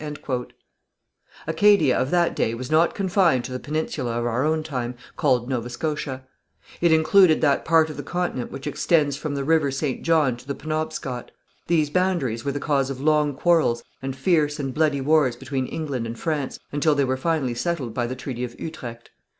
Acadia 1.45 1.95
of 1.95 2.09
that 2.09 2.35
day 2.35 2.55
was 2.55 2.71
not 2.71 2.95
confined 2.95 3.43
to 3.45 3.51
the 3.51 3.59
peninsula 3.59 4.17
of 4.19 4.25
our 4.25 4.43
own 4.43 4.63
time, 4.63 4.95
called 5.15 5.47
Nova 5.47 5.69
Scotia. 5.69 6.25
It 6.81 6.91
included 6.91 7.39
that 7.41 7.63
part 7.65 7.87
of 7.91 7.97
the 7.97 8.01
continent 8.01 8.51
which 8.51 8.65
extends 8.65 9.15
from 9.15 9.35
the 9.35 9.43
river 9.43 9.69
St. 9.69 10.01
John 10.01 10.37
to 10.37 10.47
the 10.47 10.55
Penobscot. 10.55 11.29
These 11.67 11.91
boundaries 11.91 12.43
were 12.43 12.51
the 12.51 12.59
cause 12.59 12.89
of 12.89 12.99
long 12.99 13.35
quarrels 13.35 13.83
and 14.01 14.15
fierce 14.15 14.57
and 14.57 14.73
bloody 14.73 15.01
wars 15.01 15.35
between 15.35 15.67
England 15.67 16.07
and 16.07 16.17
France 16.17 16.57
until 16.71 16.95
they 16.95 17.05
were 17.05 17.15
finally 17.15 17.53
settled 17.53 17.93
by 17.93 18.07
the 18.07 18.15
Treaty 18.15 18.43
of 18.43 18.59
Utrecht. 18.59 19.11